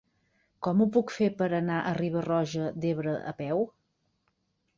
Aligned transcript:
Com 0.67 0.79
ho 0.79 0.87
puc 0.95 1.13
fer 1.17 1.27
per 1.41 1.49
anar 1.57 1.75
a 1.81 1.93
Riba-roja 1.99 2.71
d'Ebre 2.79 3.15
a 3.35 3.37
peu? 3.45 3.63